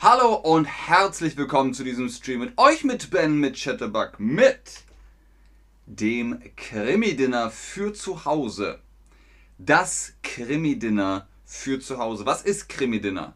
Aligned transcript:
Hallo 0.00 0.34
und 0.36 0.66
herzlich 0.66 1.36
willkommen 1.36 1.74
zu 1.74 1.82
diesem 1.82 2.08
Stream 2.08 2.38
mit 2.38 2.56
euch, 2.56 2.84
mit 2.84 3.10
Ben, 3.10 3.40
mit 3.40 3.56
Chatterbug, 3.56 4.20
mit 4.20 4.84
dem 5.86 6.40
Krimi-Dinner 6.54 7.50
für 7.50 7.92
zu 7.92 8.24
Hause. 8.24 8.78
Das 9.58 10.12
Krimi-Dinner 10.22 11.26
für 11.44 11.80
zu 11.80 11.98
Hause. 11.98 12.24
Was 12.26 12.42
ist 12.42 12.68
Krimi-Dinner? 12.68 13.34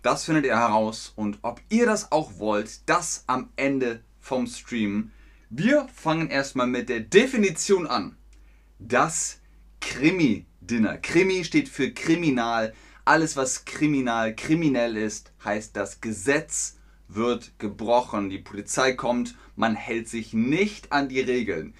Das 0.00 0.24
findet 0.24 0.46
ihr 0.46 0.56
heraus 0.56 1.12
und 1.14 1.38
ob 1.42 1.60
ihr 1.68 1.84
das 1.84 2.10
auch 2.10 2.38
wollt, 2.38 2.88
das 2.88 3.24
am 3.26 3.50
Ende 3.56 4.02
vom 4.18 4.46
Stream. 4.46 5.10
Wir 5.50 5.86
fangen 5.94 6.30
erstmal 6.30 6.68
mit 6.68 6.88
der 6.88 7.00
Definition 7.00 7.86
an. 7.86 8.16
Das 8.78 9.40
Krimi-Dinner. 9.82 10.96
Krimi 10.96 11.44
steht 11.44 11.68
für 11.68 11.90
Kriminal. 11.90 12.72
Alles, 13.04 13.36
was 13.36 13.64
kriminal, 13.64 14.34
kriminell 14.34 14.96
ist, 14.96 15.32
heißt, 15.44 15.76
das 15.76 16.00
Gesetz 16.00 16.76
wird 17.08 17.52
gebrochen. 17.58 18.30
Die 18.30 18.38
Polizei 18.38 18.92
kommt, 18.92 19.36
man 19.56 19.74
hält 19.74 20.08
sich 20.08 20.32
nicht 20.32 20.92
an 20.92 21.08
die 21.08 21.20
Regeln. 21.20 21.74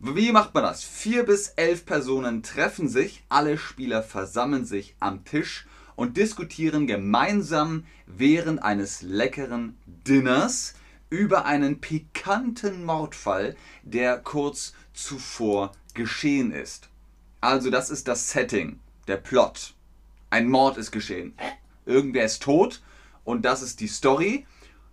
Wie 0.00 0.32
macht 0.32 0.54
man 0.54 0.64
das? 0.64 0.82
Vier 0.82 1.24
bis 1.24 1.48
elf 1.50 1.86
Personen 1.86 2.42
treffen 2.42 2.88
sich, 2.88 3.22
alle 3.28 3.56
Spieler 3.56 4.02
versammeln 4.02 4.64
sich 4.64 4.96
am 4.98 5.24
Tisch 5.24 5.66
und 5.94 6.16
diskutieren 6.16 6.88
gemeinsam 6.88 7.84
während 8.06 8.62
eines 8.62 9.02
leckeren 9.02 9.76
Dinners 9.86 10.74
über 11.08 11.44
einen 11.44 11.80
pikanten 11.80 12.84
Mordfall, 12.84 13.54
der 13.84 14.18
kurz 14.18 14.72
zuvor 14.92 15.72
geschehen 15.94 16.50
ist. 16.50 16.88
Also 17.40 17.70
das 17.70 17.90
ist 17.90 18.08
das 18.08 18.30
Setting, 18.30 18.80
der 19.06 19.18
Plot. 19.18 19.74
Ein 20.32 20.48
Mord 20.48 20.78
ist 20.78 20.92
geschehen. 20.92 21.34
Irgendwer 21.84 22.24
ist 22.24 22.42
tot 22.42 22.80
und 23.22 23.44
das 23.44 23.60
ist 23.60 23.80
die 23.80 23.86
Story. 23.86 24.46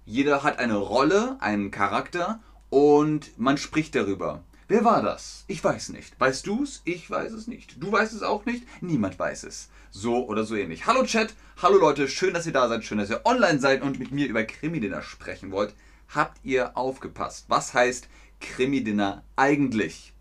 Jeder 0.06 0.44
hat 0.44 0.60
eine 0.60 0.76
Rolle, 0.76 1.38
einen 1.40 1.72
Charakter 1.72 2.42
und 2.70 3.40
man 3.40 3.58
spricht 3.58 3.96
darüber. 3.96 4.44
Wer 4.68 4.84
war 4.84 5.02
das? 5.02 5.46
Ich 5.48 5.64
weiß 5.64 5.90
nicht. 5.90 6.20
Weißt 6.20 6.46
du's? 6.46 6.82
Ich 6.84 7.10
weiß 7.10 7.32
es 7.32 7.48
nicht. 7.48 7.82
Du 7.82 7.90
weißt 7.90 8.12
es 8.12 8.22
auch 8.22 8.44
nicht? 8.44 8.66
Niemand 8.82 9.18
weiß 9.18 9.46
es. 9.46 9.70
So 9.92 10.28
oder 10.28 10.44
so 10.44 10.58
ähnlich. 10.58 10.88
Hallo 10.88 11.06
Chat, 11.06 11.34
hallo 11.62 11.78
Leute, 11.78 12.10
schön, 12.10 12.34
dass 12.34 12.46
ihr 12.46 12.52
da 12.52 12.68
seid, 12.68 12.84
schön, 12.84 12.98
dass 12.98 13.10
ihr 13.10 13.26
online 13.26 13.60
seid 13.60 13.82
und 13.82 13.98
mit 13.98 14.12
mir 14.12 14.28
über 14.28 14.44
Krimi-Dinner 14.44 15.04
sprechen 15.04 15.52
wollt. 15.54 15.74
Habt 16.10 16.44
ihr 16.44 16.76
aufgepasst? 16.76 17.46
Was 17.48 17.74
heißt 17.74 18.10
Krimi-Dinner 18.42 19.24
eigentlich? 19.38 20.12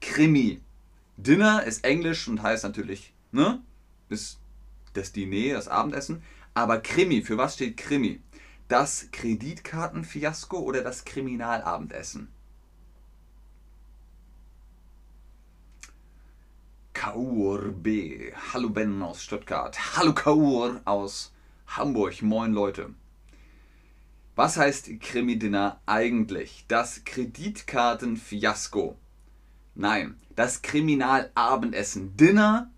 Krimi. 0.00 0.60
Dinner 1.16 1.62
ist 1.62 1.84
Englisch 1.84 2.26
und 2.26 2.42
heißt 2.42 2.64
natürlich, 2.64 3.14
ne? 3.30 3.62
Ist 4.08 4.39
das 4.92 5.12
Diner, 5.12 5.54
das 5.54 5.68
Abendessen. 5.68 6.22
Aber 6.54 6.78
Krimi, 6.78 7.22
für 7.22 7.38
was 7.38 7.54
steht 7.54 7.76
Krimi? 7.76 8.20
Das 8.68 9.08
Kreditkartenfiasko 9.12 10.58
oder 10.58 10.82
das 10.82 11.04
Kriminalabendessen? 11.04 12.28
Kaur 16.92 17.72
B. 17.72 18.32
Hallo 18.52 18.68
Ben 18.68 19.00
aus 19.02 19.22
Stuttgart. 19.22 19.96
Hallo 19.96 20.12
Kaur 20.12 20.80
aus 20.84 21.32
Hamburg. 21.66 22.20
Moin 22.22 22.52
Leute. 22.52 22.94
Was 24.36 24.56
heißt 24.56 24.90
Krimi-Dinner 25.00 25.80
eigentlich? 25.86 26.64
Das 26.68 27.04
Kreditkartenfiasko. 27.04 28.96
Nein, 29.74 30.16
das 30.36 30.62
Kriminalabendessen. 30.62 32.16
Dinner, 32.16 32.70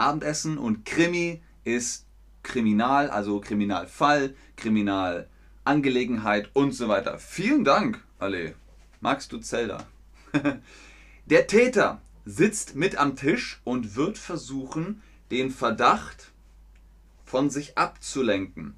Abendessen 0.00 0.58
und 0.58 0.84
Krimi 0.84 1.42
ist 1.62 2.06
Kriminal, 2.42 3.10
also 3.10 3.40
Kriminalfall, 3.40 4.34
Kriminalangelegenheit 4.56 6.50
und 6.54 6.72
so 6.72 6.88
weiter. 6.88 7.18
Vielen 7.18 7.64
Dank, 7.64 8.02
Ale. 8.18 8.54
Magst 9.00 9.30
du 9.32 9.38
Zelda? 9.38 9.86
Der 11.26 11.46
Täter 11.46 12.00
sitzt 12.24 12.76
mit 12.76 12.96
am 12.96 13.14
Tisch 13.14 13.60
und 13.64 13.94
wird 13.94 14.16
versuchen, 14.16 15.02
den 15.30 15.50
Verdacht 15.50 16.32
von 17.24 17.50
sich 17.50 17.78
abzulenken. 17.78 18.74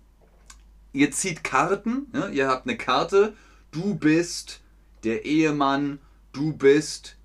Ihr 0.92 1.12
zieht 1.12 1.44
Karten, 1.44 2.08
ne? 2.12 2.30
ihr 2.30 2.48
habt 2.48 2.66
eine 2.66 2.76
Karte, 2.76 3.34
du 3.70 3.94
bist 3.94 4.60
der 5.04 5.24
Ehemann, 5.24 5.98
du 6.32 6.52
bist 6.52 7.16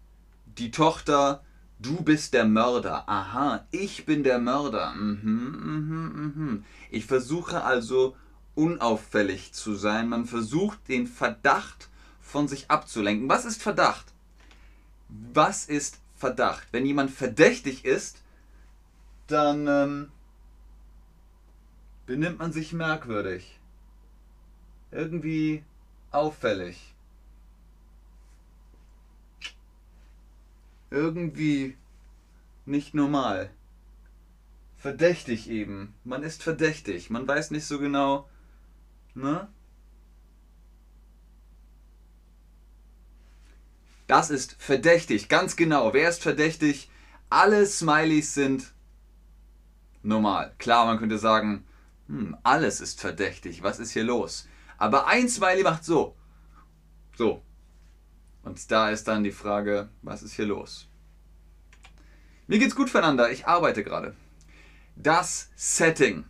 die 0.45 0.71
Tochter, 0.71 1.43
du 1.79 2.01
bist 2.01 2.33
der 2.33 2.45
Mörder. 2.45 3.07
Aha, 3.07 3.65
ich 3.71 4.05
bin 4.05 4.23
der 4.23 4.39
Mörder. 4.39 4.93
Mhm, 4.93 5.21
mhm, 5.23 6.33
mhm. 6.35 6.65
Ich 6.89 7.05
versuche 7.05 7.63
also 7.63 8.15
unauffällig 8.55 9.53
zu 9.53 9.75
sein. 9.75 10.09
Man 10.09 10.25
versucht 10.25 10.87
den 10.87 11.07
Verdacht 11.07 11.89
von 12.21 12.47
sich 12.47 12.69
abzulenken. 12.69 13.29
Was 13.29 13.45
ist 13.45 13.61
Verdacht? 13.61 14.05
Was 15.09 15.65
ist 15.65 15.99
Verdacht. 16.15 16.67
Wenn 16.71 16.85
jemand 16.85 17.11
verdächtig 17.11 17.85
ist, 17.85 18.23
dann 19.27 19.67
ähm, 19.67 20.11
benimmt 22.07 22.39
man 22.39 22.51
sich 22.51 22.73
merkwürdig. 22.73 23.59
Irgendwie 24.91 25.63
auffällig. 26.11 26.95
Irgendwie 30.89 31.77
nicht 32.65 32.93
normal. 32.93 33.49
Verdächtig 34.77 35.49
eben. 35.49 35.93
Man 36.03 36.23
ist 36.23 36.43
verdächtig. 36.43 37.09
Man 37.09 37.27
weiß 37.27 37.51
nicht 37.51 37.65
so 37.65 37.79
genau, 37.79 38.29
ne? 39.15 39.47
Das 44.07 44.29
ist 44.29 44.55
verdächtig, 44.57 45.27
ganz 45.27 45.57
genau. 45.57 45.93
Wer 45.93 46.09
ist 46.09 46.23
verdächtig? 46.23 46.89
Alle 47.29 47.65
Smileys 47.65 48.33
sind 48.33 48.73
normal. 50.01 50.55
Klar, 50.59 50.85
man 50.85 50.97
könnte 50.97 51.17
sagen, 51.17 51.65
hm, 52.07 52.37
alles 52.43 52.79
ist 52.79 53.01
verdächtig. 53.01 53.63
Was 53.63 53.79
ist 53.79 53.91
hier 53.91 54.05
los? 54.05 54.47
Aber 54.77 55.07
ein 55.07 55.27
Smiley 55.27 55.63
macht 55.63 55.83
so. 55.83 56.15
So. 57.17 57.41
Und 58.47 58.71
da 58.71 58.89
ist 58.89 59.07
dann 59.07 59.23
die 59.23 59.31
Frage, 59.31 59.89
was 60.01 60.23
ist 60.23 60.33
hier 60.33 60.45
los? 60.45 60.87
Mir 62.47 62.59
geht's 62.59 62.75
gut 62.75 62.89
füreinander. 62.89 63.31
Ich 63.31 63.47
arbeite 63.47 63.83
gerade. 63.83 64.15
Das 64.95 65.49
Setting. 65.55 66.23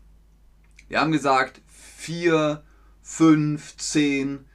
Wir 0.90 1.00
haben 1.00 1.12
gesagt, 1.12 1.62
vier, 1.68 2.64
fünf, 3.02 3.78
zehn, 3.78 4.46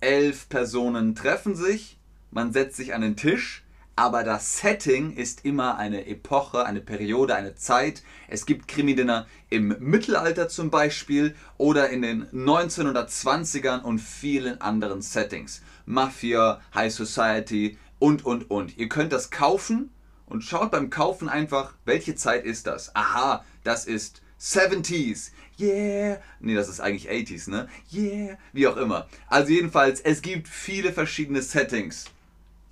elf 0.00 0.48
Personen 0.48 1.14
treffen 1.14 1.56
sich 1.56 1.98
man 2.30 2.52
setzt 2.52 2.76
sich 2.76 2.94
an 2.94 3.00
den 3.00 3.16
Tisch, 3.16 3.64
aber 3.96 4.22
das 4.22 4.58
Setting 4.58 5.16
ist 5.16 5.44
immer 5.44 5.78
eine 5.78 6.06
Epoche, 6.06 6.66
eine 6.66 6.80
Periode, 6.80 7.34
eine 7.34 7.54
Zeit. 7.54 8.02
Es 8.28 8.44
gibt 8.46 8.68
Krimi-Dinner 8.68 9.26
im 9.48 9.74
Mittelalter 9.80 10.48
zum 10.48 10.70
Beispiel 10.70 11.34
oder 11.56 11.88
in 11.88 12.02
den 12.02 12.26
1920ern 12.30 13.80
und 13.80 13.98
vielen 13.98 14.60
anderen 14.60 15.00
Settings. 15.00 15.62
Mafia, 15.88 16.60
High 16.74 16.92
Society 16.92 17.78
und, 17.98 18.24
und, 18.24 18.50
und. 18.50 18.76
Ihr 18.76 18.88
könnt 18.88 19.12
das 19.12 19.30
kaufen 19.30 19.90
und 20.26 20.44
schaut 20.44 20.70
beim 20.70 20.90
Kaufen 20.90 21.28
einfach, 21.28 21.74
welche 21.86 22.14
Zeit 22.14 22.44
ist 22.44 22.66
das. 22.66 22.94
Aha, 22.94 23.44
das 23.64 23.86
ist 23.86 24.20
70s. 24.38 25.30
Yeah. 25.58 26.18
Nee, 26.40 26.54
das 26.54 26.68
ist 26.68 26.80
eigentlich 26.80 27.10
80s, 27.10 27.50
ne? 27.50 27.68
Yeah. 27.92 28.36
Wie 28.52 28.66
auch 28.66 28.76
immer. 28.76 29.08
Also 29.28 29.50
jedenfalls, 29.50 30.00
es 30.00 30.20
gibt 30.20 30.46
viele 30.46 30.92
verschiedene 30.92 31.42
Settings. 31.42 32.04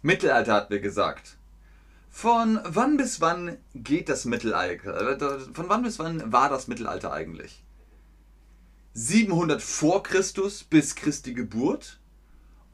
Mittelalter 0.02 0.52
hatten 0.52 0.74
wir 0.74 0.80
gesagt. 0.80 1.36
Von 2.10 2.60
wann 2.64 2.98
bis 2.98 3.20
wann 3.20 3.56
geht 3.74 4.10
das 4.10 4.26
Mittelalter? 4.26 5.40
Von 5.54 5.68
wann 5.68 5.82
bis 5.82 5.98
wann 5.98 6.32
war 6.32 6.48
das 6.48 6.68
Mittelalter 6.68 7.12
eigentlich? 7.12 7.62
700 8.92 9.60
vor 9.60 10.02
Christus 10.02 10.64
bis 10.64 10.94
Christi 10.94 11.34
Geburt? 11.34 11.98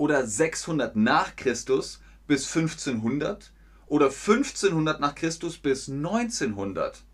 Oder 0.02 0.26
600 0.26 0.96
nach 0.96 1.36
Christus 1.36 2.00
bis 2.26 2.56
1500? 2.56 3.52
Oder 3.86 4.06
1500 4.06 4.98
nach 4.98 5.14
Christus 5.14 5.58
bis 5.58 5.88
1900? 5.88 7.04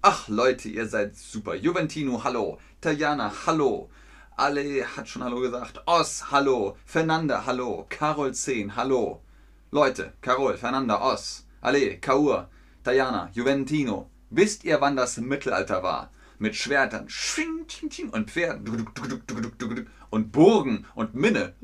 Ach 0.00 0.28
Leute, 0.28 0.68
ihr 0.68 0.86
seid 0.86 1.16
super. 1.16 1.56
Juventino, 1.56 2.22
hallo. 2.22 2.60
Tajana, 2.80 3.32
hallo. 3.44 3.90
Ale 4.36 4.84
hat 4.96 5.08
schon 5.08 5.24
Hallo 5.24 5.40
gesagt. 5.40 5.82
Os, 5.86 6.30
hallo. 6.30 6.76
Fernanda, 6.84 7.44
hallo. 7.44 7.86
Carol 7.88 8.32
10, 8.32 8.76
hallo. 8.76 9.22
Leute, 9.72 10.12
Carol, 10.20 10.56
Fernanda, 10.56 11.00
Os, 11.02 11.48
Ale, 11.60 11.98
Kaur, 11.98 12.48
Diana, 12.86 13.28
Juventino. 13.32 14.08
Wisst 14.30 14.62
ihr, 14.62 14.80
wann 14.80 14.94
das 14.94 15.16
Mittelalter 15.16 15.82
war? 15.82 16.12
Mit 16.42 16.56
Schwertern 16.56 17.06
und 18.10 18.30
Pferden 18.32 18.88
und 20.10 20.32
Burgen 20.32 20.86
und 20.96 21.14
Minne. 21.14 21.54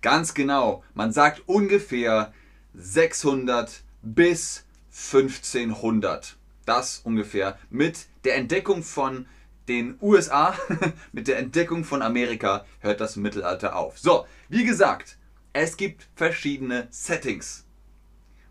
Ganz 0.00 0.34
genau, 0.34 0.84
man 0.94 1.12
sagt 1.12 1.42
ungefähr 1.46 2.32
600 2.74 3.82
bis 4.00 4.64
1500. 4.92 6.36
Das 6.66 7.00
ungefähr 7.02 7.58
mit 7.68 8.06
der 8.22 8.36
Entdeckung 8.36 8.84
von 8.84 9.26
den 9.66 9.98
USA, 10.00 10.54
mit 11.12 11.26
der 11.26 11.38
Entdeckung 11.38 11.82
von 11.82 12.00
Amerika 12.00 12.64
hört 12.78 13.00
das 13.00 13.16
Mittelalter 13.16 13.74
auf. 13.74 13.98
So, 13.98 14.24
wie 14.50 14.64
gesagt, 14.64 15.18
es 15.52 15.76
gibt 15.76 16.06
verschiedene 16.14 16.86
Settings. 16.90 17.66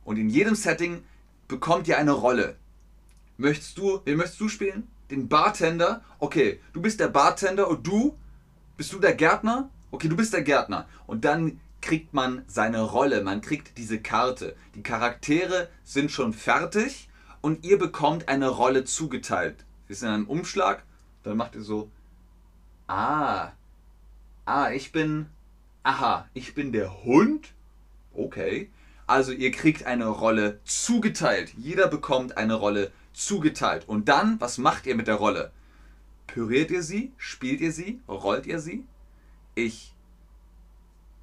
Und 0.04 0.18
in 0.18 0.28
jedem 0.28 0.56
Setting 0.56 1.06
bekommt 1.48 1.88
ihr 1.88 1.98
eine 1.98 2.12
Rolle. 2.12 2.58
Möchtest 3.42 3.80
du, 3.80 4.02
wen 4.06 4.18
möchtest 4.18 4.40
du 4.40 4.50
spielen? 4.50 4.88
Den 5.10 5.28
Bartender? 5.28 6.04
Okay, 6.20 6.60
du 6.74 6.82
bist 6.82 7.00
der 7.00 7.08
Bartender 7.08 7.68
und 7.68 7.88
du? 7.88 8.16
Bist 8.78 8.94
du 8.94 9.00
der 9.00 9.16
Gärtner? 9.16 9.72
Okay, 9.90 10.08
du 10.08 10.16
bist 10.16 10.32
der 10.32 10.44
Gärtner. 10.44 10.88
Und 11.08 11.26
dann 11.26 11.60
kriegt 11.82 12.14
man 12.14 12.44
seine 12.46 12.82
Rolle, 12.82 13.24
man 13.24 13.42
kriegt 13.42 13.80
diese 13.80 14.00
Karte. 14.00 14.56
Die 14.76 14.84
Charaktere 14.84 15.70
sind 15.84 16.12
schon 16.12 16.34
fertig 16.34 17.10
und 17.42 17.66
ihr 17.66 17.80
bekommt 17.80 18.30
eine 18.30 18.48
Rolle 18.48 18.84
zugeteilt. 18.84 19.66
Ist 19.88 20.04
in 20.04 20.10
einem 20.10 20.28
Umschlag, 20.28 20.84
dann 21.24 21.36
macht 21.36 21.56
ihr 21.56 21.64
so, 21.64 21.90
ah, 22.86 23.54
ah, 24.46 24.70
ich 24.72 24.92
bin, 24.92 25.26
aha, 25.82 26.30
ich 26.36 26.54
bin 26.54 26.72
der 26.72 27.04
Hund. 27.04 27.54
Okay. 28.14 28.70
Also 29.08 29.32
ihr 29.32 29.50
kriegt 29.50 29.88
eine 29.88 30.06
Rolle 30.06 30.60
zugeteilt. 30.64 31.56
Jeder 31.58 31.88
bekommt 31.88 32.38
eine 32.38 32.54
Rolle 32.54 32.92
zugeteilt. 33.14 33.88
Und 33.88 34.10
dann, 34.10 34.40
was 34.40 34.58
macht 34.58 34.86
ihr 34.86 34.96
mit 34.96 35.08
der 35.08 35.16
Rolle? 35.16 35.52
Püriert 36.28 36.72
ihr 36.72 36.84
sie? 36.84 37.12
Spielt 37.18 37.62
ihr 37.62 37.72
sie? 37.72 38.00
Rollt 38.08 38.46
ihr 38.46 38.60
sie? 38.60 38.86
Ich 39.56 39.94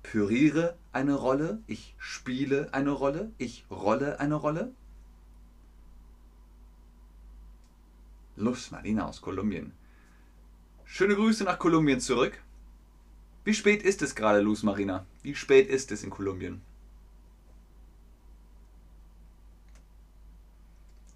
püriere 0.02 0.76
eine 0.92 1.14
Rolle, 1.14 1.62
ich 1.66 1.94
spiele 1.98 2.68
eine 2.72 2.90
Rolle, 2.90 3.30
ich 3.38 3.64
rolle 3.70 4.20
eine 4.20 4.34
Rolle. 4.34 4.72
Luz 8.36 8.70
Marina 8.70 9.06
aus 9.06 9.20
Kolumbien. 9.20 9.72
Schöne 10.84 11.14
Grüße 11.14 11.44
nach 11.44 11.58
Kolumbien 11.58 12.00
zurück. 12.00 12.40
Wie 13.44 13.54
spät 13.54 13.82
ist 13.82 14.00
es 14.02 14.14
gerade, 14.14 14.40
Luz 14.40 14.62
Marina? 14.62 15.04
Wie 15.22 15.34
spät 15.34 15.68
ist 15.68 15.90
es 15.92 16.04
in 16.04 16.10
Kolumbien? 16.10 16.62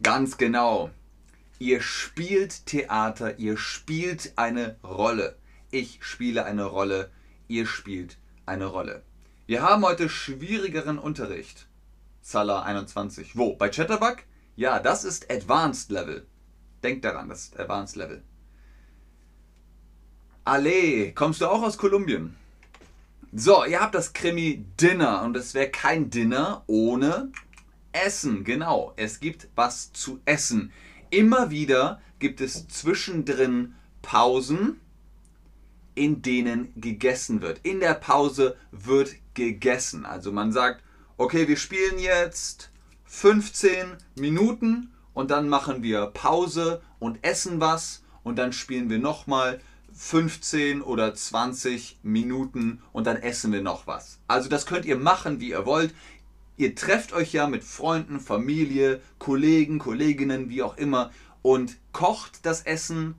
Ganz 0.02 0.36
genau. 0.36 0.90
Ihr 1.60 1.80
spielt 1.80 2.66
Theater, 2.66 3.38
ihr 3.38 3.56
spielt 3.56 4.32
eine 4.34 4.76
Rolle. 4.82 5.36
Ich 5.70 5.98
spiele 6.02 6.44
eine 6.44 6.64
Rolle, 6.64 7.10
ihr 7.46 7.66
spielt 7.66 8.18
eine 8.44 8.66
Rolle. 8.66 9.04
Wir 9.46 9.62
haben 9.62 9.84
heute 9.84 10.08
schwierigeren 10.08 10.98
Unterricht. 10.98 11.68
Zala 12.20 12.62
21. 12.62 13.36
Wo? 13.36 13.54
Bei 13.54 13.68
Chatterbug? 13.68 14.18
Ja, 14.56 14.80
das 14.80 15.04
ist 15.04 15.30
Advanced 15.30 15.90
Level. 15.90 16.26
Denkt 16.82 17.04
daran, 17.04 17.28
das 17.28 17.44
ist 17.44 17.60
Advanced 17.60 17.96
Level. 17.96 18.22
Ale, 20.44 21.12
kommst 21.12 21.40
du 21.40 21.46
auch 21.46 21.62
aus 21.62 21.78
Kolumbien? 21.78 22.36
So, 23.32 23.64
ihr 23.64 23.80
habt 23.80 23.94
das 23.94 24.12
Krimi 24.12 24.64
Dinner 24.80 25.22
und 25.22 25.36
es 25.36 25.54
wäre 25.54 25.70
kein 25.70 26.10
Dinner 26.10 26.64
ohne 26.66 27.30
Essen. 27.92 28.44
Genau, 28.44 28.92
es 28.96 29.20
gibt 29.20 29.48
was 29.54 29.92
zu 29.92 30.20
essen. 30.24 30.72
Immer 31.10 31.50
wieder 31.50 32.00
gibt 32.18 32.40
es 32.40 32.68
zwischendrin 32.68 33.74
Pausen 34.00 34.80
in 35.94 36.22
denen 36.22 36.72
gegessen 36.76 37.42
wird. 37.42 37.60
In 37.62 37.80
der 37.80 37.94
Pause 37.94 38.56
wird 38.70 39.14
gegessen. 39.34 40.06
Also 40.06 40.32
man 40.32 40.52
sagt, 40.52 40.82
okay, 41.16 41.48
wir 41.48 41.56
spielen 41.56 41.98
jetzt 41.98 42.70
15 43.04 43.96
Minuten 44.16 44.92
und 45.12 45.30
dann 45.30 45.48
machen 45.48 45.82
wir 45.82 46.06
Pause 46.06 46.80
und 46.98 47.18
essen 47.22 47.60
was 47.60 48.02
und 48.22 48.36
dann 48.36 48.52
spielen 48.52 48.88
wir 48.88 48.98
nochmal 48.98 49.60
15 49.92 50.80
oder 50.80 51.14
20 51.14 51.98
Minuten 52.02 52.82
und 52.92 53.06
dann 53.06 53.16
essen 53.16 53.52
wir 53.52 53.60
noch 53.60 53.86
was. 53.86 54.18
Also 54.26 54.48
das 54.48 54.64
könnt 54.64 54.86
ihr 54.86 54.96
machen, 54.96 55.40
wie 55.40 55.50
ihr 55.50 55.66
wollt. 55.66 55.94
Ihr 56.56 56.74
trefft 56.74 57.12
euch 57.12 57.32
ja 57.32 57.46
mit 57.46 57.64
Freunden, 57.64 58.20
Familie, 58.20 59.00
Kollegen, 59.18 59.78
Kolleginnen, 59.78 60.48
wie 60.48 60.62
auch 60.62 60.76
immer 60.76 61.10
und 61.42 61.78
kocht 61.92 62.44
das 62.46 62.62
Essen 62.62 63.16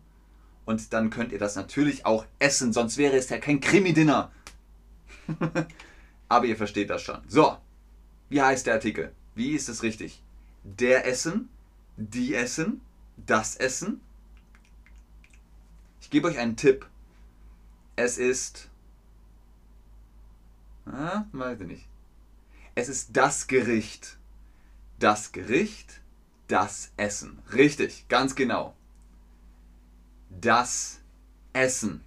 und 0.66 0.94
dann 0.94 1.10
könnt 1.10 1.32
ihr 1.32 1.40
das 1.40 1.56
natürlich 1.56 2.06
auch 2.06 2.26
essen, 2.40 2.72
sonst 2.74 2.98
wäre 2.98 3.18
es 3.18 3.30
ja 3.30 3.38
kein 3.38 3.60
Krimi-Dinner. 3.60 4.32
Aber 6.30 6.46
ihr 6.46 6.56
versteht 6.56 6.90
das 6.90 7.02
schon. 7.02 7.20
So, 7.28 7.58
wie 8.30 8.42
heißt 8.42 8.66
der 8.66 8.76
Artikel? 8.76 9.12
Wie 9.36 9.52
ist 9.52 9.68
es 9.68 9.84
richtig? 9.84 10.22
Der 10.64 11.06
Essen, 11.06 11.50
die 11.98 12.34
Essen, 12.34 12.82
das 13.18 13.56
Essen. 13.58 14.00
Ich 16.02 16.10
gebe 16.10 16.28
euch 16.28 16.38
einen 16.38 16.56
Tipp. 16.56 16.88
Es 17.96 18.18
ist. 18.18 18.70
Ah, 20.86 21.26
weiß 21.32 21.62
ich 21.62 21.68
nicht. 21.68 21.88
Es 22.76 22.90
ist 22.90 23.10
das 23.14 23.48
Gericht. 23.48 24.18
Das 25.00 25.32
Gericht, 25.32 26.02
das 26.48 26.92
Essen. 26.98 27.40
Richtig, 27.54 28.08
ganz 28.08 28.36
genau 28.36 28.76
das 30.42 31.00
Essen. 31.54 32.04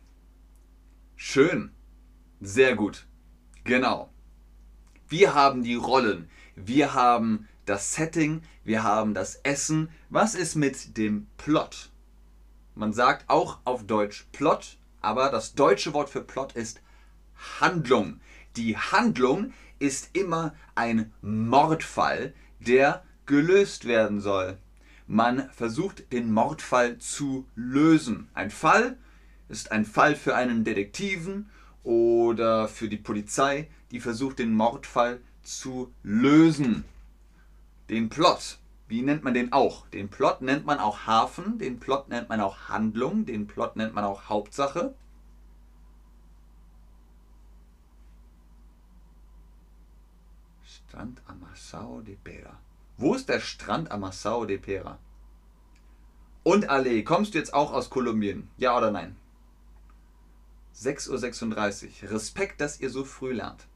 Schön. 1.17 1.73
Sehr 2.41 2.77
gut. 2.77 3.07
Genau. 3.65 4.11
Wir 5.09 5.35
haben 5.35 5.63
die 5.63 5.75
Rollen. 5.75 6.29
Wir 6.55 6.95
haben 6.95 7.49
das 7.65 7.95
Setting. 7.95 8.43
Wir 8.65 8.83
haben 8.83 9.15
das 9.15 9.37
Essen. 9.37 9.89
Was 10.11 10.35
ist 10.35 10.55
mit 10.55 10.97
dem 10.99 11.27
Plot? 11.39 11.91
Man 12.75 12.93
sagt 12.93 13.29
auch 13.29 13.59
auf 13.65 13.87
Deutsch 13.87 14.27
Plot, 14.33 14.77
aber 15.01 15.31
das 15.31 15.55
deutsche 15.55 15.95
Wort 15.95 16.11
für 16.11 16.21
Plot 16.21 16.53
ist 16.53 16.83
Handlung. 17.61 18.21
Die 18.57 18.77
Handlung 18.77 19.55
ist 19.79 20.17
immer 20.17 20.55
ein 20.75 21.13
Mordfall, 21.23 22.35
der 22.61 23.05
gelöst 23.27 23.87
werden 23.87 24.21
soll. 24.21 24.59
Man 25.07 25.51
versucht 25.51 26.13
den 26.13 26.33
Mordfall 26.33 26.99
zu 26.99 27.47
lösen. 27.55 28.29
Ein 28.35 28.51
Fall 28.51 28.97
ist 29.49 29.71
ein 29.71 29.85
Fall 29.85 30.17
für 30.17 30.35
einen 30.35 30.65
Detektiven 30.65 31.49
oder 31.85 32.67
für 32.67 32.89
die 32.89 32.97
Polizei, 32.97 33.69
die 33.93 34.01
versucht 34.01 34.41
den 34.41 34.53
Mordfall 34.53 35.21
zu 35.43 35.93
lösen. 36.03 36.85
Den 37.89 38.09
Plot, 38.09 38.59
wie 38.89 39.03
nennt 39.03 39.23
man 39.23 39.35
den 39.35 39.53
auch? 39.53 39.87
Den 39.89 40.09
Plot 40.09 40.43
nennt 40.43 40.67
man 40.67 40.81
auch 40.81 41.07
Hafen, 41.07 41.59
den 41.59 41.79
Plot 41.79 42.09
nennt 42.09 42.29
man 42.29 42.41
auch 42.41 42.69
Handlung, 42.69 43.27
den 43.27 43.47
Plot 43.47 43.77
nennt 43.77 43.95
man 43.95 44.05
auch 44.05 44.29
Hauptsache. 44.29 44.95
Strand 50.89 51.21
Amassao 51.27 52.01
de 52.01 52.15
Pera. 52.15 52.61
Wo 52.97 53.15
ist 53.15 53.29
der 53.29 53.41
Strand 53.41 53.91
Amassao 53.91 54.45
de 54.45 54.57
Pera? 54.57 54.99
Und 56.45 56.71
Ale, 56.71 57.03
kommst 57.03 57.35
du 57.35 57.39
jetzt 57.39 57.53
auch 57.53 57.73
aus 57.73 57.91
Kolumbien? 57.91 58.49
Ja 58.57 58.77
oder 58.79 58.93
nein? 58.93 59.17
6.36 60.77 62.05
Uhr. 62.05 62.11
Respekt, 62.13 62.61
dass 62.61 62.79
ihr 62.79 62.91
so 62.91 63.05
früh 63.05 63.33
lernt. 63.33 63.67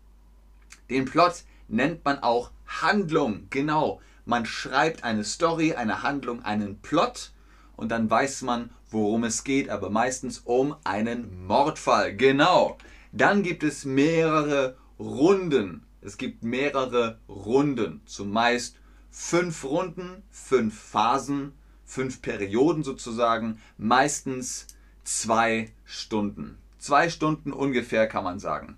Den 0.89 1.05
Plot 1.05 1.43
nennt 1.67 2.05
man 2.05 2.21
auch 2.21 2.53
Handlung. 2.67 3.49
Genau. 3.51 4.01
Man 4.25 4.47
schreibt 4.47 5.03
eine 5.03 5.25
Story, 5.25 5.75
eine 5.75 6.05
Handlung, 6.05 6.45
einen 6.45 6.79
Plot 6.79 7.33
und 7.77 7.89
dann 7.89 8.09
weiß 8.09 8.43
man, 8.43 8.71
worum 8.89 9.25
es 9.25 9.43
geht, 9.43 9.69
aber 9.69 9.91
meistens 9.91 10.39
um 10.45 10.77
einen 10.85 11.45
Mordfall. 11.45 12.15
Genau. 12.17 12.79
Dann 13.11 13.43
gibt 13.43 13.65
es 13.65 13.85
mehrere 13.85 14.77
Runden. 15.01 15.85
Es 16.03 16.17
gibt 16.17 16.43
mehrere 16.43 17.19
Runden. 17.29 18.01
Zumeist 18.07 18.77
fünf 19.11 19.65
Runden, 19.65 20.23
fünf 20.31 20.79
Phasen, 20.81 21.53
fünf 21.85 22.23
Perioden 22.23 22.83
sozusagen, 22.83 23.61
meistens 23.77 24.67
zwei 25.05 25.73
Stunden. 25.85 26.57
Zwei 26.79 27.11
Stunden 27.11 27.53
ungefähr 27.53 28.07
kann 28.07 28.25
man 28.25 28.39
sagen. 28.39 28.77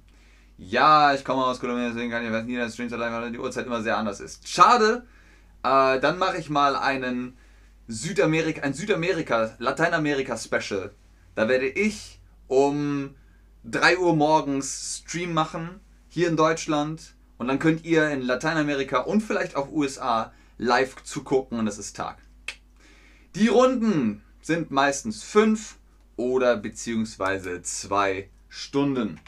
Ja, 0.59 1.15
ich 1.15 1.25
komme 1.25 1.45
aus 1.45 1.61
Kolumbien, 1.61 1.89
deswegen 1.93 2.11
kann 2.11 2.25
ich 2.25 2.33
weiß 2.33 2.45
nie, 2.45 2.57
dass 2.57 2.75
Streams 2.75 2.93
Alive, 2.93 3.13
weil 3.13 3.33
die 3.33 3.39
Uhrzeit 3.39 3.67
immer 3.67 3.83
sehr 3.83 3.97
anders 3.97 4.21
ist. 4.21 4.49
Schade. 4.49 5.07
Äh, 5.63 6.01
dann 6.01 6.19
mache 6.19 6.39
ich 6.39 6.51
mal 6.51 6.77
einen 6.77 7.37
Südamerika, 7.89 8.63
ein 8.63 8.75
Südamerika, 8.75 9.55
Lateinamerika 9.59 10.37
Special. 10.37 10.93
Da 11.35 11.49
werde 11.49 11.69
ich 11.69 12.21
um 12.49 13.15
3 13.65 13.99
Uhr 13.99 14.17
morgens 14.17 15.03
Stream 15.05 15.33
machen, 15.33 15.81
hier 16.13 16.29
in 16.29 16.37
Deutschland. 16.37 17.15
Und 17.39 17.49
dann 17.49 17.59
könnt 17.59 17.85
ihr 17.87 18.11
in 18.11 18.21
Lateinamerika 18.21 18.99
und 19.01 19.23
vielleicht 19.23 19.57
auch 19.57 19.73
USA 19.73 20.33
live 20.59 21.03
zugucken 21.03 21.59
und 21.59 21.67
es 21.67 21.79
ist 21.79 21.97
Tag. 21.97 22.19
Die 23.35 23.49
Runden 23.49 24.23
sind 24.43 24.71
meistens 24.71 25.23
fünf 25.23 25.79
oder 26.17 26.57
beziehungsweise 26.57 27.63
zwei 27.63 28.29
Stunden. 28.51 29.19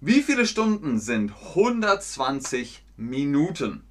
Wie 0.00 0.20
viele 0.20 0.46
Stunden 0.46 0.98
sind 0.98 1.32
120 1.50 2.84
Minuten? 2.96 3.84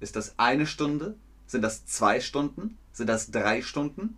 Ist 0.00 0.16
das 0.16 0.38
eine 0.38 0.66
Stunde, 0.66 1.14
Sind 1.46 1.62
das 1.62 1.84
zwei 1.86 2.20
Stunden? 2.20 2.78
Sind 2.92 3.08
das 3.08 3.30
drei 3.30 3.62
Stunden? 3.62 4.16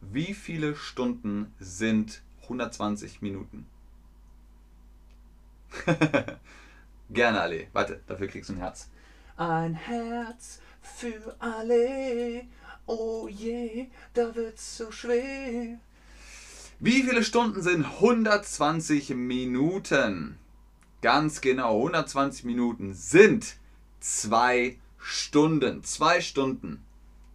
Wie 0.00 0.34
viele 0.34 0.76
Stunden 0.76 1.52
sind 1.58 2.22
120 2.42 3.20
Minuten? 3.20 3.66
Gerne, 7.10 7.40
Ali. 7.40 7.68
Warte, 7.72 8.00
dafür 8.06 8.28
kriegst 8.28 8.50
du 8.50 8.54
ein 8.54 8.58
Herz. 8.58 8.88
Ein 9.36 9.74
Herz 9.74 10.60
für 10.80 11.36
alle. 11.38 12.44
Oh 12.86 13.28
je, 13.28 13.86
da 14.12 14.34
wird's 14.34 14.76
so 14.76 14.90
schwer. 14.90 15.78
Wie 16.80 17.02
viele 17.02 17.24
Stunden 17.24 17.62
sind 17.62 17.84
120 17.84 19.10
Minuten? 19.10 20.38
Ganz 21.02 21.40
genau, 21.40 21.76
120 21.76 22.44
Minuten 22.44 22.94
sind 22.94 23.56
zwei 24.00 24.78
Stunden. 24.98 25.82
Zwei 25.84 26.20
Stunden. 26.20 26.84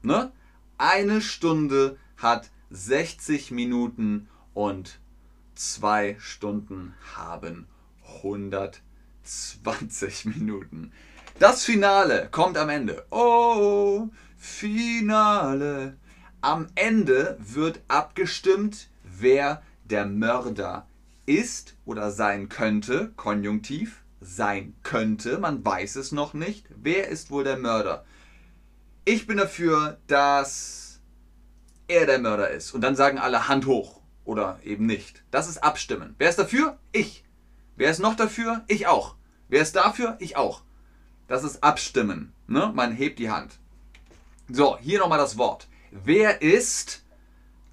Ne? 0.01 0.31
Eine 0.77 1.21
Stunde 1.21 1.97
hat 2.17 2.49
60 2.69 3.51
Minuten 3.51 4.27
und 4.53 4.99
zwei 5.55 6.15
Stunden 6.19 6.93
haben 7.15 7.67
120 8.17 10.25
Minuten. 10.25 10.91
Das 11.39 11.63
Finale 11.63 12.27
kommt 12.31 12.57
am 12.57 12.69
Ende. 12.69 13.05
Oh, 13.11 14.09
Finale. 14.37 15.97
Am 16.41 16.67
Ende 16.75 17.37
wird 17.39 17.81
abgestimmt, 17.87 18.89
wer 19.03 19.61
der 19.83 20.05
Mörder 20.05 20.87
ist 21.25 21.75
oder 21.85 22.11
sein 22.11 22.49
könnte. 22.49 23.11
Konjunktiv 23.15 24.03
sein 24.21 24.75
könnte. 24.83 25.37
Man 25.37 25.63
weiß 25.63 25.95
es 25.95 26.11
noch 26.11 26.33
nicht. 26.33 26.65
Wer 26.75 27.07
ist 27.07 27.31
wohl 27.31 27.43
der 27.43 27.57
Mörder? 27.57 28.05
Ich 29.05 29.27
bin 29.27 29.37
dafür, 29.37 29.97
dass 30.07 30.99
er 31.87 32.05
der 32.05 32.19
Mörder 32.19 32.49
ist. 32.49 32.73
Und 32.73 32.81
dann 32.81 32.95
sagen 32.95 33.17
alle 33.17 33.47
Hand 33.47 33.65
hoch. 33.65 34.01
Oder 34.25 34.59
eben 34.63 34.85
nicht. 34.85 35.23
Das 35.31 35.49
ist 35.49 35.63
Abstimmen. 35.63 36.15
Wer 36.17 36.29
ist 36.29 36.39
dafür? 36.39 36.77
Ich. 36.91 37.23
Wer 37.79 37.89
ist 37.91 37.99
noch 37.99 38.15
dafür? 38.15 38.65
Ich 38.67 38.87
auch. 38.87 39.15
Wer 39.47 39.61
ist 39.61 39.73
dafür? 39.73 40.17
Ich 40.19 40.35
auch. 40.35 40.63
Das 41.29 41.45
ist 41.45 41.63
Abstimmen. 41.63 42.33
Ne? 42.45 42.73
Man 42.75 42.91
hebt 42.91 43.19
die 43.19 43.31
Hand. 43.31 43.57
So, 44.49 44.77
hier 44.79 44.99
nochmal 44.99 45.17
das 45.17 45.37
Wort. 45.37 45.69
Wer 45.91 46.41
ist 46.41 47.05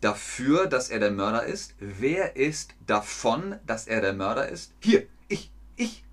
dafür, 0.00 0.68
dass 0.68 0.90
er 0.90 1.00
der 1.00 1.10
Mörder 1.10 1.42
ist? 1.42 1.74
Wer 1.80 2.36
ist 2.36 2.74
davon, 2.86 3.56
dass 3.66 3.88
er 3.88 4.00
der 4.00 4.12
Mörder 4.12 4.48
ist? 4.48 4.72
Hier, 4.78 5.08
ich, 5.26 5.50
ich. 5.74 6.04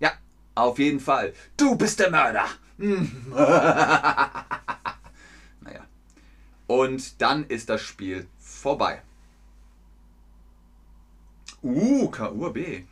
Ja, 0.00 0.12
auf 0.54 0.78
jeden 0.78 1.00
Fall. 1.00 1.34
Du 1.58 1.76
bist 1.76 2.00
der 2.00 2.10
Mörder. 2.10 2.46
naja. 5.60 5.84
Und 6.66 7.20
dann 7.20 7.44
ist 7.44 7.68
das 7.68 7.82
Spiel 7.82 8.26
vorbei. 8.38 9.02
Uh, 11.62 12.10
KUB. 12.10 12.86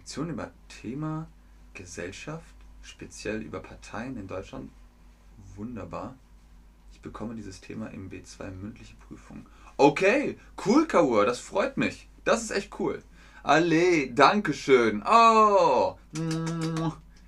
Lektion 0.00 0.30
über 0.30 0.50
Thema 0.80 1.28
Gesellschaft 1.74 2.54
speziell 2.80 3.42
über 3.42 3.60
Parteien 3.60 4.16
in 4.16 4.26
Deutschland. 4.26 4.70
Wunderbar. 5.56 6.16
Ich 6.90 7.02
bekomme 7.02 7.34
dieses 7.34 7.60
Thema 7.60 7.88
im 7.88 8.08
B2 8.08 8.50
mündliche 8.50 8.94
Prüfung. 8.96 9.44
Okay, 9.76 10.38
cool, 10.64 10.86
Kaur, 10.86 11.26
das 11.26 11.38
freut 11.38 11.76
mich. 11.76 12.08
Das 12.24 12.42
ist 12.42 12.50
echt 12.50 12.80
cool. 12.80 13.02
Alle, 13.42 14.10
Dankeschön. 14.10 15.02
Oh, 15.06 15.96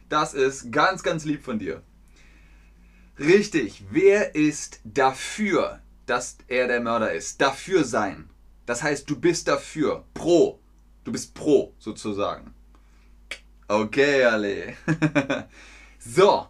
das 0.08 0.32
ist 0.32 0.72
ganz, 0.72 1.02
ganz 1.02 1.26
lieb 1.26 1.42
von 1.42 1.58
dir. 1.58 1.82
Richtig, 3.18 3.84
wer 3.90 4.34
ist 4.34 4.80
dafür, 4.84 5.80
dass 6.06 6.38
er 6.48 6.68
der 6.68 6.80
Mörder 6.80 7.12
ist? 7.12 7.38
Dafür 7.38 7.84
sein. 7.84 8.30
Das 8.64 8.82
heißt, 8.82 9.10
du 9.10 9.20
bist 9.20 9.46
dafür. 9.46 10.06
Pro. 10.14 10.58
Du 11.04 11.12
bist 11.12 11.34
pro, 11.34 11.74
sozusagen. 11.78 12.54
Okay, 13.72 14.22
alle. 14.24 14.74
so, 15.98 16.46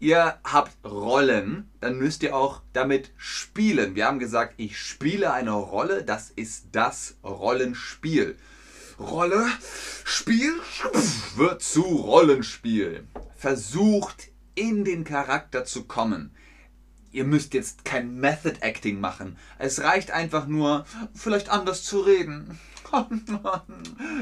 ihr 0.00 0.40
habt 0.42 0.72
Rollen, 0.84 1.70
dann 1.80 1.98
müsst 1.98 2.24
ihr 2.24 2.34
auch 2.34 2.62
damit 2.72 3.12
spielen. 3.16 3.94
Wir 3.94 4.06
haben 4.06 4.18
gesagt, 4.18 4.54
ich 4.56 4.76
spiele 4.76 5.32
eine 5.32 5.52
Rolle, 5.52 6.02
das 6.02 6.30
ist 6.30 6.70
das 6.72 7.16
Rollenspiel. 7.22 8.36
Rolle, 8.98 9.46
Spiel 10.04 10.52
wird 11.36 11.62
zu 11.62 11.82
Rollenspiel. 11.82 13.06
Versucht 13.36 14.26
in 14.56 14.84
den 14.84 15.04
Charakter 15.04 15.64
zu 15.64 15.84
kommen. 15.84 16.34
Ihr 17.12 17.22
müsst 17.22 17.54
jetzt 17.54 17.84
kein 17.84 18.16
Method 18.16 18.58
Acting 18.62 18.98
machen. 18.98 19.38
Es 19.60 19.80
reicht 19.84 20.10
einfach 20.10 20.48
nur, 20.48 20.86
vielleicht 21.14 21.50
anders 21.50 21.84
zu 21.84 22.00
reden. 22.00 22.58
Oh 23.44 23.58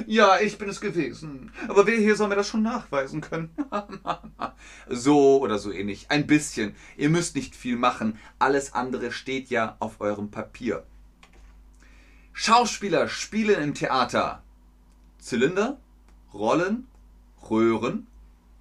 ja, 0.06 0.40
ich 0.40 0.58
bin 0.58 0.68
es 0.68 0.80
gewesen. 0.80 1.52
Aber 1.68 1.86
wer 1.86 1.96
hier 1.96 2.16
soll 2.16 2.28
mir 2.28 2.36
das 2.36 2.48
schon 2.48 2.62
nachweisen 2.62 3.20
können? 3.20 3.50
so 4.88 5.40
oder 5.40 5.58
so 5.58 5.72
ähnlich. 5.72 6.06
Ein 6.10 6.26
bisschen. 6.26 6.74
Ihr 6.96 7.10
müsst 7.10 7.36
nicht 7.36 7.54
viel 7.54 7.76
machen. 7.76 8.18
Alles 8.38 8.72
andere 8.74 9.12
steht 9.12 9.50
ja 9.50 9.76
auf 9.78 10.00
eurem 10.00 10.30
Papier. 10.30 10.84
Schauspieler 12.32 13.08
spielen 13.08 13.62
im 13.62 13.74
Theater. 13.74 14.42
Zylinder, 15.18 15.78
Rollen, 16.34 16.86
Röhren. 17.50 18.06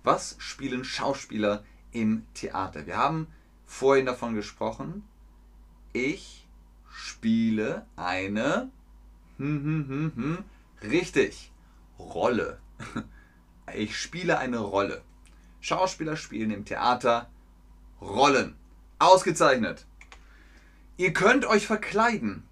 Was 0.03 0.35
spielen 0.39 0.83
Schauspieler 0.83 1.63
im 1.91 2.25
Theater? 2.33 2.85
Wir 2.87 2.97
haben 2.97 3.27
vorhin 3.65 4.05
davon 4.05 4.35
gesprochen. 4.35 5.03
Ich 5.93 6.45
spiele 6.89 7.85
eine 7.95 8.69
hm, 9.37 9.63
hm, 9.63 9.87
hm, 9.87 10.11
hm. 10.15 10.89
Richtig. 10.89 11.51
Rolle. 11.99 12.59
Ich 13.73 13.97
spiele 13.97 14.37
eine 14.37 14.59
Rolle. 14.59 15.01
Schauspieler 15.59 16.17
spielen 16.17 16.51
im 16.51 16.65
Theater 16.65 17.31
Rollen. 17.99 18.55
Ausgezeichnet. 18.99 19.87
Ihr 20.97 21.13
könnt 21.13 21.45
euch 21.45 21.65
verkleiden. 21.65 22.43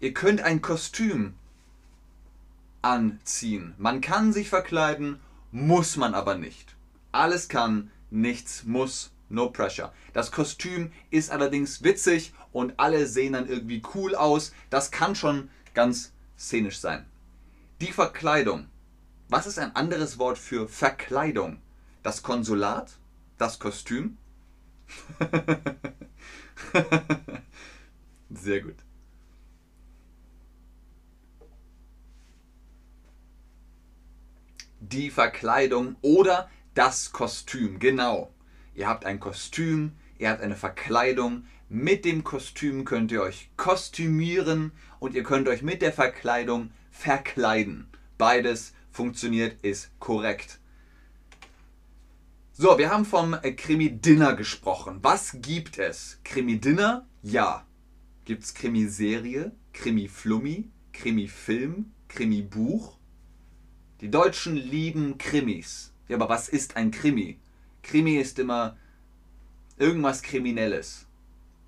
Ihr 0.00 0.12
könnt 0.12 0.40
ein 0.40 0.60
Kostüm 0.60 1.34
anziehen. 2.82 3.74
Man 3.78 4.00
kann 4.00 4.32
sich 4.32 4.48
verkleiden, 4.48 5.20
muss 5.52 5.96
man 5.96 6.14
aber 6.14 6.34
nicht. 6.34 6.74
Alles 7.12 7.48
kann, 7.48 7.92
nichts 8.10 8.64
muss. 8.64 9.12
No 9.28 9.48
pressure. 9.48 9.92
Das 10.12 10.30
Kostüm 10.30 10.92
ist 11.10 11.30
allerdings 11.30 11.82
witzig 11.82 12.34
und 12.52 12.78
alle 12.78 13.06
sehen 13.06 13.32
dann 13.32 13.48
irgendwie 13.48 13.80
cool 13.94 14.14
aus. 14.14 14.52
Das 14.68 14.90
kann 14.90 15.14
schon 15.14 15.48
ganz 15.74 16.12
szenisch 16.36 16.78
sein. 16.78 17.06
Die 17.80 17.92
Verkleidung. 17.92 18.66
Was 19.28 19.46
ist 19.46 19.58
ein 19.58 19.74
anderes 19.74 20.18
Wort 20.18 20.38
für 20.38 20.68
Verkleidung? 20.68 21.60
Das 22.02 22.22
Konsulat? 22.22 22.98
Das 23.38 23.58
Kostüm? 23.58 24.18
Sehr 28.30 28.60
gut. 28.60 28.76
Die 34.80 35.10
Verkleidung 35.10 35.96
oder 36.02 36.50
das 36.74 37.12
Kostüm. 37.12 37.78
Genau. 37.78 38.32
Ihr 38.74 38.88
habt 38.88 39.04
ein 39.04 39.20
Kostüm, 39.20 39.92
ihr 40.22 40.30
habt 40.30 40.40
eine 40.40 40.56
Verkleidung, 40.56 41.44
mit 41.68 42.04
dem 42.04 42.22
Kostüm 42.22 42.84
könnt 42.84 43.10
ihr 43.10 43.22
euch 43.22 43.50
kostümieren 43.56 44.70
und 45.00 45.14
ihr 45.14 45.24
könnt 45.24 45.48
euch 45.48 45.62
mit 45.62 45.82
der 45.82 45.92
Verkleidung 45.92 46.70
verkleiden. 46.92 47.88
Beides 48.18 48.72
funktioniert, 48.92 49.56
ist 49.64 49.90
korrekt. 49.98 50.60
So, 52.52 52.78
wir 52.78 52.90
haben 52.90 53.04
vom 53.04 53.32
Krimi-Dinner 53.32 54.34
gesprochen. 54.36 54.98
Was 55.02 55.38
gibt 55.40 55.78
es? 55.78 56.20
Krimi-Dinner? 56.22 57.04
Ja. 57.22 57.66
Gibt 58.24 58.44
es 58.44 58.54
Krimiserie, 58.54 59.50
Krimi-Flummi, 59.72 60.70
Krimi-Film, 60.92 61.92
Krimi-Buch? 62.06 62.96
Die 64.00 64.10
Deutschen 64.10 64.54
lieben 64.54 65.18
Krimis. 65.18 65.92
Ja, 66.06 66.16
aber 66.16 66.28
was 66.28 66.48
ist 66.48 66.76
ein 66.76 66.92
Krimi? 66.92 67.40
Krimi 67.82 68.18
ist 68.18 68.38
immer 68.38 68.76
irgendwas 69.82 70.22
Kriminelles. 70.22 71.06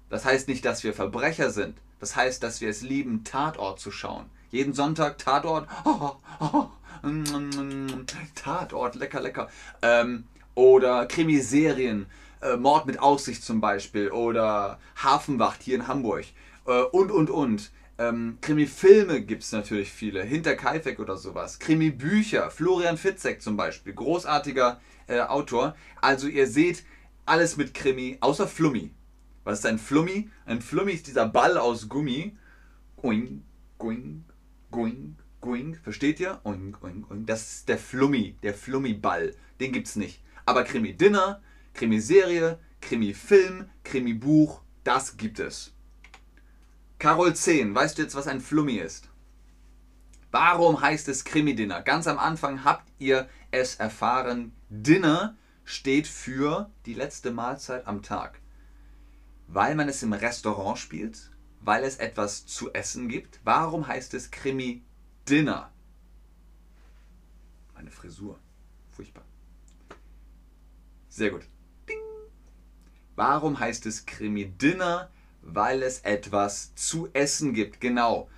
Das 0.09 0.25
heißt 0.25 0.47
nicht, 0.47 0.65
dass 0.65 0.85
wir 0.85 0.95
Verbrecher 0.95 1.51
sind. 1.51 1.77
Das 1.99 2.15
heißt, 2.15 2.43
dass 2.43 2.61
wir 2.61 2.69
es 2.69 2.83
lieben, 2.83 3.25
Tatort 3.25 3.81
zu 3.81 3.91
schauen. 3.91 4.27
Jeden 4.51 4.73
Sonntag 4.73 5.19
Tatort. 5.19 5.69
Oh, 5.85 6.13
oh, 6.39 6.67
mm, 7.07 8.07
Tatort, 8.37 8.95
lecker, 8.95 9.21
lecker. 9.21 9.49
Ähm, 9.83 10.25
oder 10.55 11.07
Krimiserien. 11.07 12.07
Äh, 12.41 12.57
Mord 12.57 12.87
mit 12.87 13.01
Aussicht 13.01 13.43
zum 13.43 13.61
Beispiel. 13.61 14.11
Oder 14.11 14.79
Hafenwacht 15.03 15.63
hier 15.63 15.75
in 15.75 15.89
Hamburg. 15.89 16.27
Äh, 16.67 16.83
und, 16.83 17.11
und, 17.11 17.31
und. 17.31 17.73
Ähm, 17.99 18.39
Krimi-Filme 18.41 19.23
gibt 19.23 19.43
es 19.43 19.51
natürlich 19.51 19.91
viele. 19.91 20.23
Hinter 20.23 20.55
Kaifek 20.55 21.01
oder 21.01 21.17
sowas. 21.17 21.59
Krimi-Bücher. 21.59 22.51
Florian 22.51 22.97
Fitzek 22.97 23.43
zum 23.43 23.57
Beispiel. 23.57 23.93
Großartiger 23.93 24.81
äh, 25.09 25.21
Autor. 25.21 25.75
Also 26.01 26.29
ihr 26.29 26.47
seht, 26.47 26.85
alles 27.27 27.57
mit 27.57 27.75
Krimi, 27.75 28.19
außer 28.21 28.47
Flummi. 28.49 28.91
Was 29.45 29.61
ist 29.61 29.67
ein 29.67 29.79
Flummi? 29.79 30.31
Ein 30.47 30.61
Flummi 30.61 30.93
ist 30.93 31.07
dieser 31.07 31.27
Ball 31.27 31.59
aus 31.59 31.89
Gummi. 31.89 32.37
Oing, 33.03 33.43
going, 33.79 34.25
going, 34.71 35.17
going. 35.41 35.75
Versteht 35.75 36.21
ihr? 36.21 36.41
Oing, 36.45 36.77
oing, 36.83 37.05
oing. 37.11 37.27
Das 37.27 37.57
ist 37.57 37.69
der 37.69 37.79
Flummi, 37.79 38.37
der 38.43 38.55
Flummi-Ball. 38.55 39.35
Den 39.61 39.73
gibt's 39.73 39.97
nicht. 39.97 40.23
Aber 40.47 40.65
Krimi-Dinner, 40.65 41.43
Krimiserie, 41.75 42.59
Krimi-Film, 42.81 43.69
Krimi-Buch, 43.83 44.63
das 44.83 45.17
gibt 45.17 45.39
es. 45.39 45.73
Carol 46.99 47.35
10, 47.35 47.75
weißt 47.75 47.99
du 47.99 48.03
jetzt, 48.03 48.15
was 48.15 48.27
ein 48.27 48.41
Flummi 48.41 48.77
ist? 48.77 49.09
Warum 50.31 50.81
heißt 50.81 51.09
es 51.09 51.25
Krimi-Dinner? 51.25 51.83
Ganz 51.83 52.07
am 52.07 52.19
Anfang 52.19 52.65
habt 52.65 52.91
ihr 52.99 53.29
es 53.51 53.77
erfahren. 53.77 54.53
Dinner 54.69 55.37
steht 55.65 56.07
für 56.07 56.71
die 56.87 56.95
letzte 56.95 57.31
Mahlzeit 57.31 57.87
am 57.87 58.03
Tag. 58.03 58.41
Weil 59.47 59.75
man 59.75 59.89
es 59.89 60.03
im 60.03 60.13
Restaurant 60.13 60.79
spielt, 60.79 61.31
weil 61.61 61.85
es 61.85 61.97
etwas 61.97 62.47
zu 62.47 62.73
essen 62.73 63.09
gibt. 63.09 63.41
Warum 63.45 63.87
heißt 63.87 64.15
es 64.15 64.31
Krimi-Dinner? 64.31 65.73
Meine 67.75 67.91
Frisur. 67.91 68.39
Furchtbar. 68.91 69.25
Sehr 71.09 71.31
gut. 71.31 71.47
Ding. 71.89 71.99
Warum 73.17 73.59
heißt 73.59 73.87
es 73.87 74.07
Krimi-Dinner? 74.07 75.11
Weil 75.43 75.83
es 75.83 76.01
etwas 76.01 76.75
zu 76.75 77.09
essen 77.13 77.53
gibt. 77.55 77.81
Genau. 77.81 78.29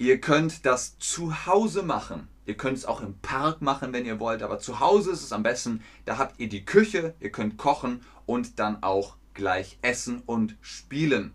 Ihr 0.00 0.18
könnt 0.18 0.64
das 0.64 0.98
zu 0.98 1.44
Hause 1.44 1.82
machen. 1.82 2.26
Ihr 2.46 2.56
könnt 2.56 2.78
es 2.78 2.86
auch 2.86 3.02
im 3.02 3.18
Park 3.18 3.60
machen, 3.60 3.92
wenn 3.92 4.06
ihr 4.06 4.18
wollt, 4.18 4.42
aber 4.42 4.58
zu 4.58 4.80
Hause 4.80 5.10
ist 5.10 5.22
es 5.22 5.30
am 5.30 5.42
besten. 5.42 5.82
Da 6.06 6.16
habt 6.16 6.40
ihr 6.40 6.48
die 6.48 6.64
Küche, 6.64 7.12
ihr 7.20 7.30
könnt 7.30 7.58
kochen 7.58 8.00
und 8.24 8.58
dann 8.58 8.82
auch 8.82 9.16
gleich 9.34 9.78
essen 9.82 10.22
und 10.24 10.56
spielen. 10.62 11.34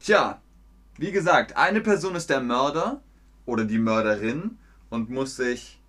Tja, 0.00 0.42
wie 0.98 1.12
gesagt, 1.12 1.56
eine 1.56 1.80
Person 1.80 2.14
ist 2.14 2.28
der 2.28 2.42
Mörder 2.42 3.00
oder 3.46 3.64
die 3.64 3.78
Mörderin 3.78 4.58
und 4.90 5.08
muss 5.08 5.36
sich 5.36 5.80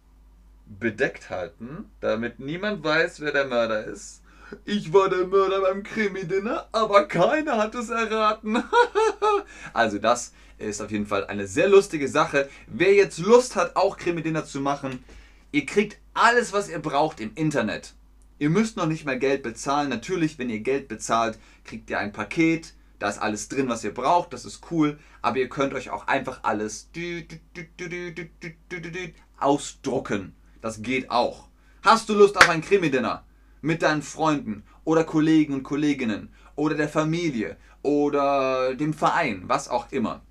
bedeckt 0.65 1.29
halten, 1.29 1.91
damit 1.99 2.39
niemand 2.39 2.81
weiß, 2.85 3.19
wer 3.19 3.33
der 3.33 3.47
Mörder 3.47 3.83
ist. 3.83 4.22
Ich 4.65 4.93
war 4.93 5.09
der 5.09 5.27
Mörder 5.27 5.61
beim 5.61 5.83
Krimi-Dinner, 5.83 6.67
aber 6.71 7.07
keiner 7.07 7.57
hat 7.57 7.75
es 7.75 7.89
erraten. 7.89 8.63
also 9.73 9.99
das 9.99 10.33
ist 10.57 10.81
auf 10.81 10.91
jeden 10.91 11.07
Fall 11.07 11.25
eine 11.25 11.47
sehr 11.47 11.67
lustige 11.67 12.07
Sache. 12.07 12.49
Wer 12.67 12.93
jetzt 12.93 13.19
Lust 13.19 13.55
hat, 13.55 13.75
auch 13.75 13.97
Krimi-Dinner 13.97 14.45
zu 14.45 14.61
machen, 14.61 15.03
ihr 15.51 15.65
kriegt 15.65 15.99
alles, 16.13 16.53
was 16.53 16.69
ihr 16.69 16.79
braucht 16.79 17.19
im 17.19 17.31
Internet. 17.35 17.93
Ihr 18.39 18.49
müsst 18.49 18.77
noch 18.77 18.87
nicht 18.87 19.05
mal 19.05 19.17
Geld 19.17 19.43
bezahlen. 19.43 19.89
Natürlich, 19.89 20.37
wenn 20.37 20.49
ihr 20.49 20.59
Geld 20.59 20.87
bezahlt, 20.87 21.37
kriegt 21.63 21.89
ihr 21.89 21.99
ein 21.99 22.11
Paket. 22.11 22.73
Da 22.99 23.09
ist 23.09 23.19
alles 23.19 23.47
drin, 23.47 23.69
was 23.69 23.83
ihr 23.83 23.93
braucht. 23.93 24.33
Das 24.33 24.45
ist 24.45 24.61
cool. 24.71 24.99
Aber 25.21 25.37
ihr 25.37 25.49
könnt 25.49 25.73
euch 25.73 25.89
auch 25.89 26.07
einfach 26.07 26.39
alles 26.43 26.89
ausdrucken. 29.39 30.35
Das 30.61 30.81
geht 30.81 31.09
auch. 31.09 31.47
Hast 31.83 32.09
du 32.09 32.13
Lust 32.13 32.37
auf 32.37 32.49
ein 32.49 32.61
Krimi-Dinner? 32.61 33.23
Mit 33.63 33.81
deinen 33.81 34.01
Freunden 34.01 34.63
oder 34.83 35.05
Kollegen 35.05 35.53
und 35.53 35.63
Kolleginnen 35.63 36.33
oder 36.57 36.75
der 36.75 36.89
Familie 36.89 37.55
oder 37.81 38.75
dem 38.75 38.93
Verein, 38.93 39.43
was 39.47 39.69
auch 39.69 39.89
immer. 39.93 40.21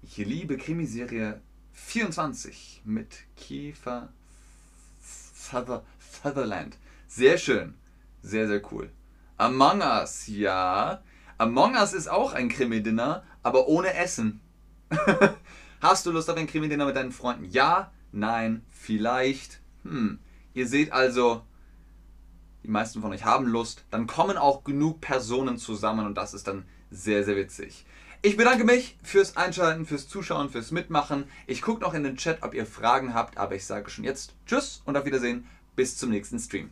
Ich 0.00 0.16
liebe 0.18 0.56
Krimiserie 0.56 1.40
24 1.72 2.82
mit 2.84 3.24
Kiefer 3.34 4.12
Suther 5.00 5.82
Sutherland. 5.98 6.78
Sehr 7.08 7.36
schön. 7.36 7.74
Sehr, 8.22 8.46
sehr 8.46 8.62
cool. 8.70 8.88
Among 9.38 9.80
Us, 9.80 10.28
ja. 10.28 11.02
Among 11.36 11.74
Us 11.74 11.94
ist 11.94 12.06
auch 12.06 12.32
ein 12.32 12.48
Krimi-Dinner, 12.48 13.24
aber 13.42 13.66
ohne 13.66 13.92
Essen. 13.94 14.40
Hast 15.80 16.06
du 16.06 16.12
Lust 16.12 16.30
auf 16.30 16.36
ein 16.36 16.46
Krimi-Dinner 16.46 16.86
mit 16.86 16.94
deinen 16.94 17.10
Freunden? 17.10 17.44
Ja, 17.44 17.90
nein, 18.12 18.62
vielleicht. 18.68 19.60
Hm. 19.82 20.20
Ihr 20.58 20.66
seht 20.66 20.90
also, 20.90 21.42
die 22.64 22.68
meisten 22.68 23.00
von 23.00 23.12
euch 23.12 23.24
haben 23.24 23.46
Lust. 23.46 23.84
Dann 23.92 24.08
kommen 24.08 24.36
auch 24.36 24.64
genug 24.64 25.00
Personen 25.00 25.56
zusammen 25.56 26.04
und 26.04 26.16
das 26.16 26.34
ist 26.34 26.48
dann 26.48 26.64
sehr, 26.90 27.22
sehr 27.22 27.36
witzig. 27.36 27.86
Ich 28.22 28.36
bedanke 28.36 28.64
mich 28.64 28.98
fürs 29.04 29.36
Einschalten, 29.36 29.86
fürs 29.86 30.08
Zuschauen, 30.08 30.50
fürs 30.50 30.72
Mitmachen. 30.72 31.26
Ich 31.46 31.62
gucke 31.62 31.80
noch 31.80 31.94
in 31.94 32.02
den 32.02 32.16
Chat, 32.16 32.42
ob 32.42 32.54
ihr 32.54 32.66
Fragen 32.66 33.14
habt, 33.14 33.38
aber 33.38 33.54
ich 33.54 33.66
sage 33.66 33.88
schon 33.88 34.02
jetzt 34.02 34.34
Tschüss 34.46 34.82
und 34.84 34.96
auf 34.96 35.04
Wiedersehen. 35.04 35.46
Bis 35.76 35.96
zum 35.96 36.10
nächsten 36.10 36.40
Stream. 36.40 36.70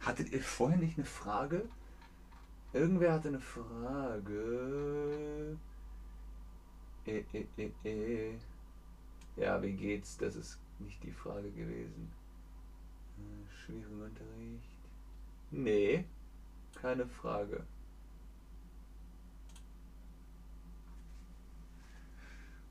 Hattet 0.00 0.32
ihr 0.32 0.42
vorher 0.42 0.78
nicht 0.78 0.98
eine 0.98 1.06
Frage? 1.06 1.68
Irgendwer 2.72 3.12
hatte 3.14 3.28
eine 3.28 3.40
Frage. 3.40 4.36
E, 7.06 7.24
e, 7.32 7.46
e, 7.56 7.70
e. 7.84 8.34
Ja, 9.36 9.62
wie 9.62 9.72
geht's? 9.72 10.18
Das 10.18 10.36
ist 10.36 10.58
nicht 10.78 11.02
die 11.02 11.12
Frage 11.12 11.50
gewesen. 11.50 12.12
Schwieriger 13.64 14.04
Unterricht. 14.04 14.78
Nee, 15.50 16.04
keine 16.80 17.06
Frage. 17.06 17.64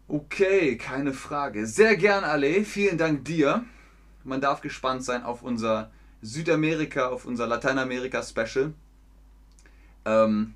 Okay, 0.07 0.77
keine 0.77 1.11
Frage. 1.11 1.65
Sehr 1.65 1.97
gern, 1.97 2.23
Ale. 2.23 2.63
Vielen 2.63 2.97
Dank 2.97 3.25
dir. 3.25 3.65
Man 4.27 4.41
darf 4.41 4.59
gespannt 4.59 5.05
sein 5.05 5.23
auf 5.23 5.41
unser 5.41 5.89
Südamerika, 6.21 7.07
auf 7.07 7.23
unser 7.23 7.47
Lateinamerika-Special. 7.47 8.73
Ähm, 10.03 10.53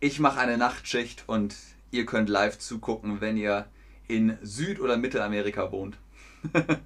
ich 0.00 0.20
mache 0.20 0.38
eine 0.38 0.58
Nachtschicht 0.58 1.24
und 1.26 1.56
ihr 1.92 2.04
könnt 2.04 2.28
live 2.28 2.58
zugucken, 2.58 3.22
wenn 3.22 3.38
ihr 3.38 3.66
in 4.06 4.36
Süd- 4.42 4.80
oder 4.80 4.98
Mittelamerika 4.98 5.72
wohnt. 5.72 5.96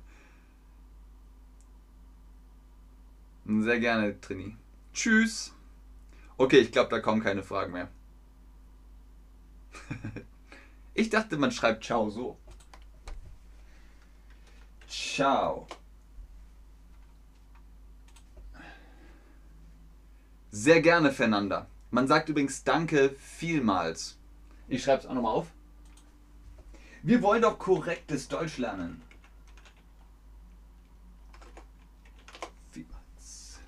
Sehr 3.45 3.81
gerne, 3.81 4.21
Trini. 4.21 4.57
Tschüss. 4.95 5.53
Okay, 6.37 6.59
ich 6.59 6.71
glaube, 6.71 6.91
da 6.91 7.01
kommen 7.01 7.25
keine 7.25 7.43
Fragen 7.43 7.73
mehr. 7.73 7.89
ich 10.95 11.11
dachte, 11.11 11.37
man 11.39 11.51
schreibt 11.51 11.83
Ciao 11.83 12.09
so. 12.09 12.39
Ciao. 14.87 15.67
Sehr 20.51 20.81
gerne, 20.81 21.13
Fernanda. 21.13 21.67
Man 21.91 22.09
sagt 22.09 22.29
übrigens 22.29 22.65
Danke 22.65 23.15
vielmals. 23.19 24.17
Ich 24.69 24.83
schreibe 24.83 25.03
es 25.03 25.07
auch 25.07 25.15
nochmal 25.15 25.35
auf. 25.35 25.49
Wir 27.03 27.23
wollen 27.23 27.43
doch 27.43 27.59
korrektes 27.59 28.29
Deutsch 28.29 28.59
lernen. 28.59 29.03
Vielmals. 32.71 33.61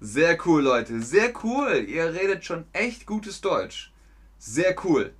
Sehr 0.00 0.38
cool, 0.46 0.62
Leute. 0.62 1.00
Sehr 1.02 1.32
cool. 1.44 1.84
Ihr 1.88 2.14
redet 2.14 2.44
schon 2.44 2.64
echt 2.72 3.06
gutes 3.06 3.40
Deutsch. 3.40 3.92
Sehr 4.38 4.74
cool. 4.84 5.14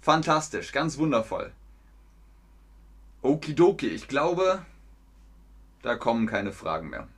Fantastisch. 0.00 0.72
Ganz 0.72 0.98
wundervoll. 0.98 1.52
Okidoki. 3.22 3.88
Ich 3.88 4.08
glaube, 4.08 4.64
da 5.82 5.94
kommen 5.94 6.26
keine 6.26 6.52
Fragen 6.52 6.90
mehr. 6.90 7.08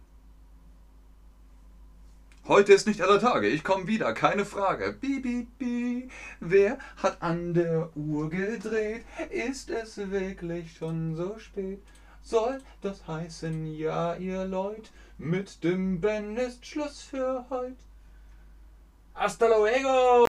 Heute 2.48 2.72
ist 2.72 2.86
nicht 2.86 3.02
aller 3.02 3.20
Tage, 3.20 3.46
ich 3.46 3.62
komme 3.62 3.86
wieder, 3.88 4.14
keine 4.14 4.46
Frage. 4.46 4.94
Bi, 4.98 5.20
bi, 5.20 5.46
bi. 5.58 6.08
Wer 6.40 6.78
hat 6.96 7.20
an 7.20 7.52
der 7.52 7.90
Uhr 7.94 8.30
gedreht? 8.30 9.04
Ist 9.28 9.68
es 9.68 9.98
wirklich 10.10 10.72
schon 10.78 11.14
so 11.14 11.38
spät? 11.38 11.82
Soll 12.22 12.62
das 12.80 13.06
heißen, 13.06 13.66
ja, 13.76 14.14
ihr 14.14 14.46
Leut, 14.46 14.90
mit 15.18 15.62
dem 15.62 16.00
Ben 16.00 16.38
ist 16.38 16.64
Schluss 16.64 17.02
für 17.02 17.44
heut? 17.50 17.76
Hasta 19.14 19.46
luego! 19.46 20.26